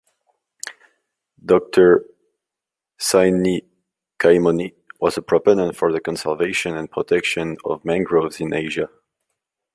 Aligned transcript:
Doctor 1.45 2.03
Thanikaimoni 2.99 4.73
was 4.99 5.15
a 5.15 5.21
proponent 5.21 5.75
for 5.77 5.91
the 5.93 5.99
conservation 5.99 6.75
and 6.75 6.89
protection 6.89 7.55
of 7.63 7.85
mangroves 7.85 8.41
in 8.41 8.51
Asia. 8.51 8.89